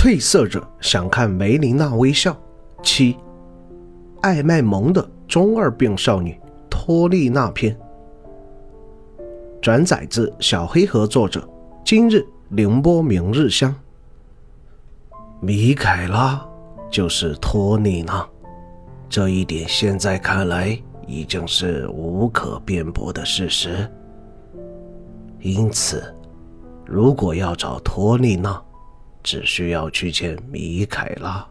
[0.00, 2.34] 褪色者想看梅琳娜微笑。
[2.84, 3.16] 七，
[4.20, 6.40] 爱卖萌的中二病少女
[6.70, 7.76] 托丽娜篇。
[9.60, 11.44] 转载自小黑盒作者。
[11.84, 13.74] 今日凌波明日香。
[15.40, 16.48] 米凯拉
[16.88, 18.24] 就是托丽娜，
[19.08, 23.90] 这一点现在看来已经是无可辩驳的事实。
[25.40, 26.14] 因此，
[26.86, 28.62] 如果要找托丽娜，
[29.30, 31.46] 只需要去见米凯拉。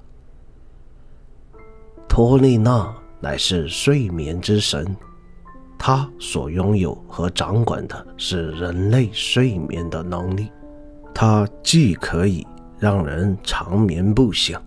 [2.09, 4.98] 托丽娜乃是睡眠之神，
[5.77, 10.52] 她所拥有和掌管的是人类睡眠的能力。
[11.13, 12.48] 她既可以
[12.80, 14.59] 让人长眠不醒，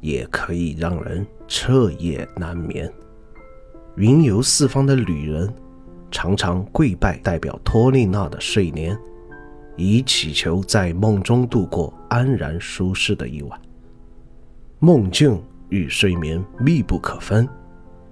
[0.00, 2.88] 也可以让人彻夜难眠。
[3.96, 5.52] 云游四方的旅人
[6.08, 8.96] 常常跪拜代表托丽娜的睡莲。
[9.76, 13.60] 以祈求在梦中度过安然舒适的一晚。
[14.78, 17.48] 梦境与睡眠密不可分，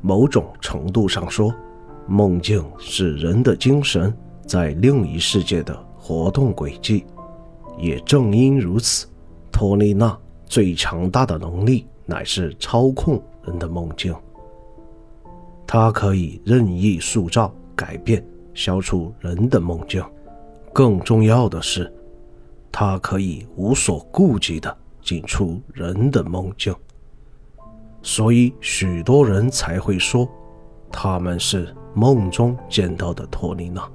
[0.01, 1.55] 某种程度上说，
[2.07, 4.13] 梦境是人的精神
[4.47, 7.05] 在另一世界的活动轨迹。
[7.79, 9.07] 也正因如此，
[9.51, 14.15] 托丽娜最强大的能力乃是操控人的梦境。
[15.67, 20.05] 她可以任意塑造、改变、消除人的梦境。
[20.73, 21.93] 更重要的是，
[22.71, 26.75] 他可以无所顾忌地进出人的梦境，
[28.03, 30.27] 所以许多人才会说，
[30.91, 33.87] 他们是梦中见到的托尼娜，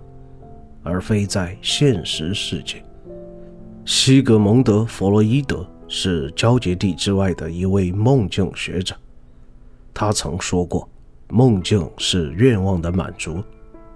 [0.84, 2.84] 而非在现实世界。
[3.84, 8.96] 西格蒙德·弗洛伊德是交界地之外的一位梦境学者，
[9.94, 10.88] 他曾说过，
[11.30, 13.44] 梦境是愿望的满足。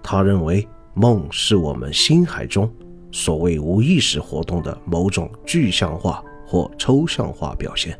[0.01, 0.67] 他认为。
[0.93, 2.69] 梦是我们心海中
[3.11, 7.97] 所谓无意识活动的某种具象化或抽象化表现，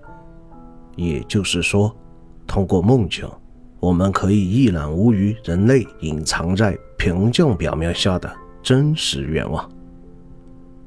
[0.96, 1.96] 也就是说，
[2.46, 3.26] 通过梦境，
[3.80, 8.32] 我们可以一览无余人类隐藏在平静表面下的
[8.62, 9.70] 真实愿望，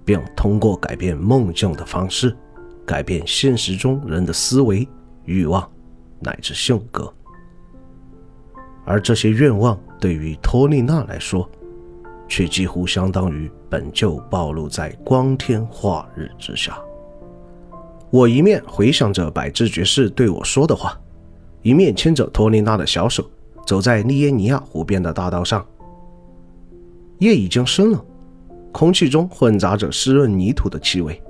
[0.04, 2.36] 并通过改变梦境的方式，
[2.86, 4.86] 改变现实中人的思维、
[5.24, 5.66] 欲望
[6.20, 7.12] 乃至性格。
[8.84, 11.48] 而这些愿望对于托丽娜来说，
[12.28, 16.78] 却几乎相当于本就暴露在光天化日之下。
[18.10, 20.98] 我一面回想着百智爵士对我说的话，
[21.62, 23.28] 一面牵着托丽娜的小手，
[23.66, 25.64] 走在利耶尼亚湖边的大道上。
[27.18, 28.04] 夜已经深了，
[28.72, 31.20] 空气中混杂着湿润泥土的气味，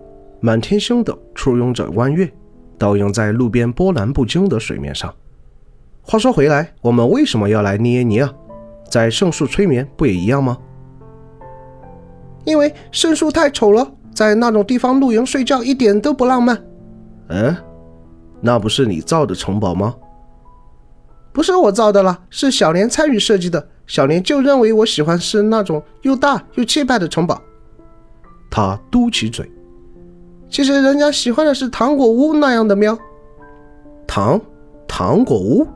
[0.41, 2.31] 满天星斗簇拥着弯月，
[2.78, 5.15] 倒映在路边波澜不惊的水面上。
[6.03, 8.31] 话说回来，我们为什么要来利耶尼亚？
[8.91, 10.59] 在圣树催眠不也一样吗？
[12.44, 16.62] 因为圣树太丑了，在那种地方露营睡觉一点都不浪漫。
[17.28, 17.56] 嗯，
[18.41, 19.94] 那不是你造的城堡吗？
[21.32, 23.69] 不是我造的啦，是小莲参与设计的。
[23.87, 27.43] 小莲就认为我喜欢是那种又大又气派的城堡。
[28.50, 29.50] 他嘟起嘴。
[30.49, 32.97] 其实人家喜欢的是糖果屋那样的喵。
[34.06, 34.41] 糖，
[34.87, 35.66] 糖果屋。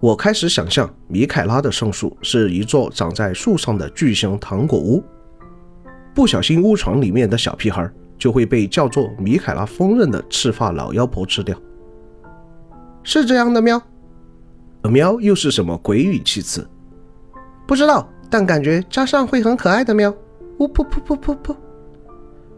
[0.00, 5.04] 我开始想象米凯拉的圣树是一座长在树上的巨型糖果屋，
[6.14, 11.54] 不小心误闯里面的小屁孩就会被叫做米凯拉锋刃的赤发老妖婆吃掉。
[13.02, 13.80] 是这样的喵？
[14.84, 16.66] 喵又是什么鬼语气词？
[17.66, 20.10] 不知道，但感觉加上会很可爱的喵。
[20.60, 21.54] 呜噗噗噗噗噗！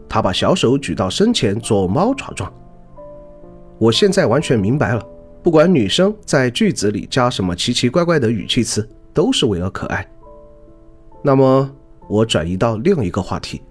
[0.07, 2.51] 他把小手举到身前做猫爪状。
[3.77, 5.05] 我现在完全明白了。
[5.43, 10.07] 不管女生在句子里加什么奇奇怪怪的语气词，都是为了可爱。
[11.21, 11.69] 那么，
[12.07, 13.61] 我转移到另一个话题。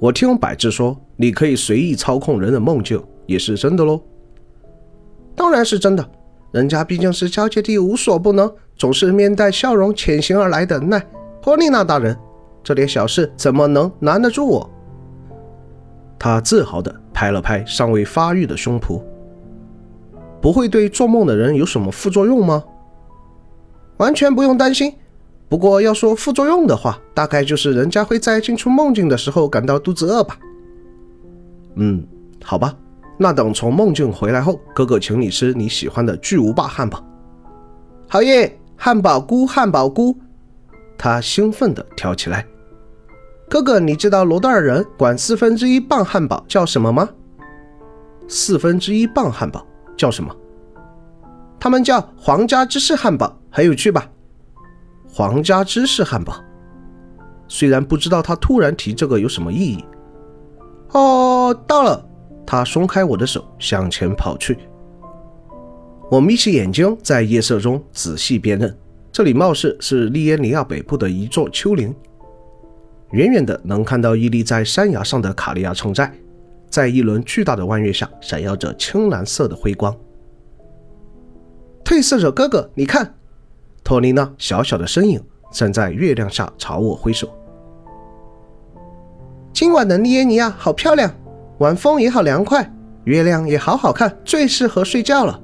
[0.00, 4.00] 我听百智说，你可以随意操控人的梦境，也是真的喽？
[5.34, 6.08] 当然是真的，
[6.52, 11.06] 人家毕竟是交界地无所不能、总是面带笑容潜行而来的奈
[11.42, 12.16] 托丽娜大人，
[12.64, 14.70] 这点小事怎么能难得住我？
[16.18, 19.02] 他自豪地拍了拍尚未发育的胸脯。
[20.46, 22.62] 不会对做梦的人有什么副作用吗？
[23.96, 24.94] 完全不用担心。
[25.48, 30.38] 不过要说副作用的话，大概就是人家会在进出梦境的时候感到肚子饿吧。
[31.74, 32.06] 嗯，
[32.44, 32.72] 好吧，
[33.18, 37.04] 那等从梦境回来后，哥哥请你吃你喜欢的巨无霸汉堡。
[38.08, 40.16] 好耶，汉堡菇，汉堡菇！
[40.96, 42.46] 他兴奋地跳起来。
[43.50, 47.08] 哥哥，你知道罗德尔人管四分之一磅汉堡叫什么吗？
[48.28, 49.66] 四分之一磅汉堡。
[49.96, 50.34] 叫什么？
[51.58, 54.08] 他们叫皇家芝士汉堡，很有趣吧？
[55.08, 56.36] 皇家芝士汉堡，
[57.48, 59.84] 虽然不知道他突然提这个有什么意义。
[60.90, 62.06] 哦，到了，
[62.46, 64.58] 他松开我的手，向前跑去。
[66.10, 68.78] 我眯起眼睛，在夜色中仔细辨认，
[69.10, 71.92] 这里貌似是利耶尼亚北部的一座丘陵。
[73.12, 76.12] 远远的能看到屹立在山崖上的卡利亚城寨，
[76.68, 79.94] 在一轮巨大的弯月下，闪耀着青蓝色的辉光。
[81.84, 83.14] 褪色者哥哥，你看，
[83.84, 85.22] 托尼娜小小的身影
[85.52, 87.28] 站在月亮下朝我挥手。
[89.52, 91.10] 今晚的利耶尼亚好漂亮，
[91.58, 92.70] 晚风也好凉快，
[93.04, 95.40] 月亮也好好看，最适合睡觉了。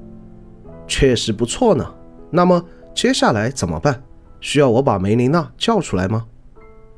[0.87, 1.95] 确实不错呢。
[2.31, 2.63] 那么
[2.95, 4.03] 接下来怎么办？
[4.41, 6.27] 需要我把梅琳娜叫出来吗？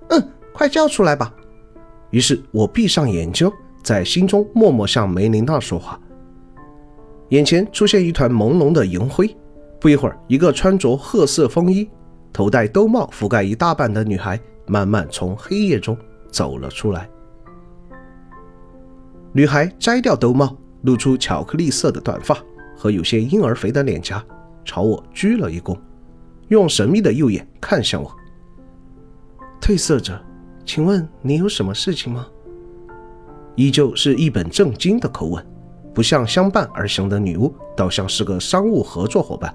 [0.08, 1.32] 嗯，快叫出来吧。
[2.10, 3.50] 于是我闭上眼睛，
[3.84, 6.00] 在心中默默向梅琳娜说话。
[7.28, 9.36] 眼前出现一团朦胧的银灰，
[9.78, 11.88] 不一会儿，一个穿着褐色风衣、
[12.32, 15.96] 头戴兜帽、覆盖一大半的女孩慢慢从黑夜中。
[16.34, 17.08] 走了出来。
[19.32, 22.36] 女孩摘掉兜帽，露出巧克力色的短发
[22.76, 24.20] 和有些婴儿肥的脸颊，
[24.64, 25.78] 朝我鞠了一躬，
[26.48, 28.12] 用神秘的右眼看向我。
[29.60, 30.20] 褪色者，
[30.66, 32.26] 请问你有什么事情吗？
[33.56, 35.44] 依旧是一本正经的口吻，
[35.92, 39.54] 不像相伴而行的女巫，倒像是个商务合作伙伴。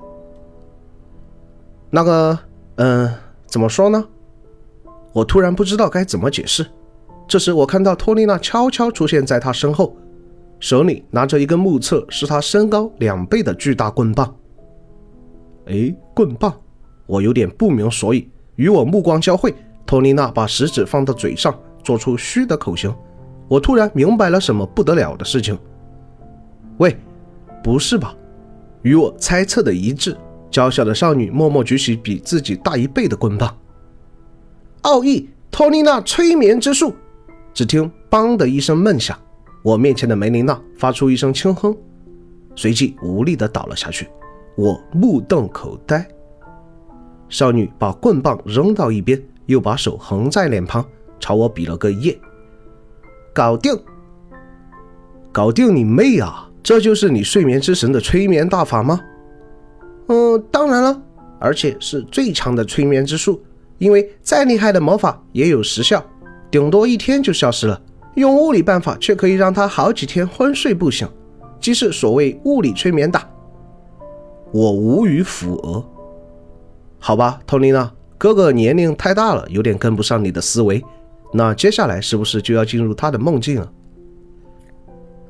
[1.90, 2.38] 那个，
[2.76, 3.12] 嗯，
[3.46, 4.06] 怎么说呢？
[5.12, 6.66] 我突然不知道该怎么解释。
[7.28, 9.96] 这时，我看到托丽娜悄悄出现在他身后，
[10.60, 14.36] 手里拿着一根目测是他身高两倍的巨大棍棒。
[15.66, 16.54] 哎，棍棒！
[17.06, 18.30] 我有点不明所以。
[18.56, 19.54] 与我目光交汇，
[19.86, 22.94] 托丽娜把食指放到嘴上，做出嘘的口型。
[23.50, 25.58] 我突然明白了什么不得了的事情。
[26.78, 26.96] 喂，
[27.62, 28.16] 不是吧？
[28.84, 30.16] 与我猜测的一致。
[30.52, 33.56] 娇小的少女默默举起比自己大一倍的棍棒。
[34.82, 36.94] 奥义托尼娜催眠之术，
[37.54, 39.16] 只听“梆”的一声闷响，
[39.62, 41.76] 我面前的梅琳娜发出一声轻哼，
[42.56, 44.08] 随即无力地倒了下去。
[44.56, 46.08] 我目瞪口呆。
[47.28, 50.84] 少女把棍棒扔到一边，又把手横在脸庞，
[51.20, 52.20] 朝我比了个耶。
[53.40, 53.74] 搞定！
[55.32, 56.50] 搞定你妹啊！
[56.62, 59.00] 这就是你睡眠之神的催眠大法吗？
[60.10, 61.02] 嗯，当然了，
[61.40, 63.42] 而且是最强的催眠之术。
[63.78, 66.04] 因为再厉害的魔法也有时效，
[66.52, 67.82] 顶多一天就消失了。
[68.16, 71.08] 用物理办法却可以让他好几天昏睡不醒，
[71.62, 73.26] 即是所谓物理催眠打。
[74.52, 75.82] 我无语抚额。
[77.00, 80.84] 好吧，托尼娜，哥哥年龄太大了，有点跟不上你的思维。
[81.32, 83.72] 那接下来是不是就要进入他的梦境了？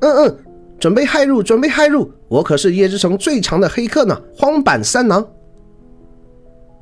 [0.00, 0.36] 嗯嗯，
[0.78, 2.10] 准备骇入，准备骇入！
[2.26, 5.26] 我可是夜之城最强的黑客呢，荒坂三郎。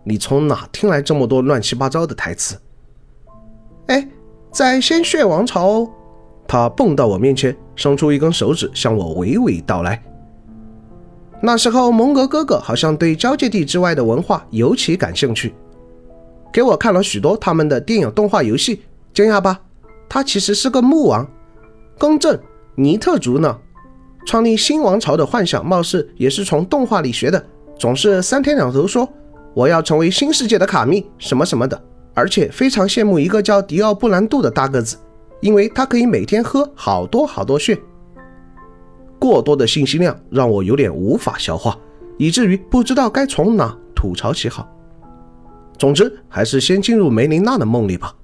[0.05, 2.57] 你从哪听来这么多乱七八糟的台词？
[3.89, 4.09] 哎，
[4.53, 5.91] 在鲜血王朝哦，
[6.47, 10.01] 他蹦到我面前，伸出一根手指向我娓娓道来。
[11.41, 15.53] 那时候蒙格哥哥好像对交界地之外的文化尤其感兴趣，
[16.53, 18.83] 给我看了许多他们的电影、动画、游戏。
[19.13, 19.61] 惊讶吧？
[20.09, 21.27] 他其实是个木王。
[21.99, 22.39] 公正，
[22.77, 23.59] 尼特族呢？
[24.27, 27.45] 创立新王朝的幻想，貌似也是从动画里学的，
[27.79, 29.09] 总是三天两头说。
[29.55, 31.83] 我要成为新世界的卡密什么什么的，
[32.15, 34.97] 而且非常羡慕一个叫迪奥布兰度的大个子，
[35.41, 37.77] 因为他可以每天喝好多好多血。
[39.19, 41.77] 过多的信息量让我有点无法消化，
[42.19, 44.69] 以至于不知道该从哪吐槽起好。
[45.77, 48.15] 总之，还是先进入梅琳娜的梦里吧。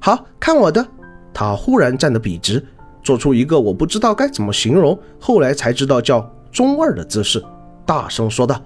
[0.00, 0.84] 好看我的！
[1.32, 2.64] 他忽然站得笔直，
[3.02, 7.42] 做出一个我不知道该怎么形容，后来才知道叫中二的姿势，
[7.86, 8.60] 大声说道。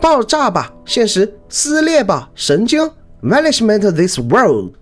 [0.00, 2.90] 爆炸吧，现实撕裂吧，神经
[3.22, 4.72] ！Vanishment this world！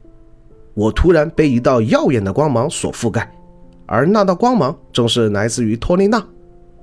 [0.74, 3.32] 我突然被一道耀眼的光芒所覆盖，
[3.86, 6.24] 而那道光芒正是来自于托丽娜。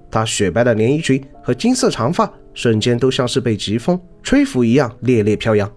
[0.10, 5.70] 她雪白的连衣裙和金色长发瞬间都像是被疾风吹拂一样猎猎飘扬，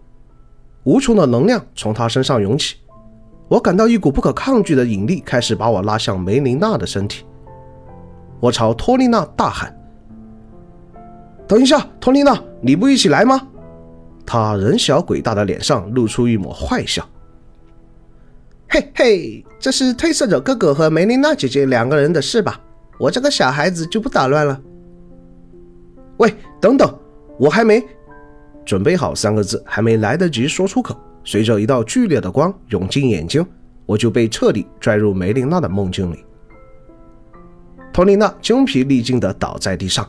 [0.85, 2.76] 无穷的能量从他身上涌起。
[3.49, 7.25] 我感到一股不可抗拒的引力开始把我拉向梅琳娜的身体。
[8.41, 9.75] 我朝托丽娜大喊。
[11.47, 13.49] 等一下，托丽娜，你不一起来吗？
[14.26, 17.07] 他人小鬼大的脸上露出一抹坏笑。
[18.71, 22.59] 嘿嘿，这是褪色者哥哥和梅琳娜姐姐两个人的事吧？
[22.99, 24.61] 我这个小孩子就不打乱了。
[26.17, 26.99] 喂，等等，
[27.38, 27.85] 我还没
[28.64, 33.44] 准备好三个字，还没来得及说出口，随着一道剧烈的光涌进眼睛，
[33.87, 36.25] 我就被彻底拽入梅琳娜的梦境里。
[37.92, 40.09] 托丽娜精疲力尽地倒在地上，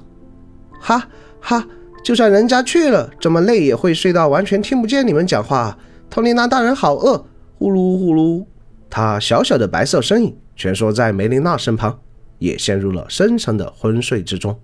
[0.80, 1.08] 哈。
[1.42, 1.64] 哈，
[2.04, 5.78] 就算人家去了，这么累也会睡到完全听不见你们讲话。
[6.10, 7.24] 托丽娜大人好饿，
[7.60, 8.44] 呼噜呼噜。
[8.90, 12.00] 她小小的白色身影蜷缩在梅琳娜身旁，
[12.40, 14.58] 也陷入了深深的昏睡之中。